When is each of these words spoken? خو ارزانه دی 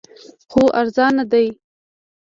خو 0.51 0.63
ارزانه 0.79 1.23
دی 1.31 1.47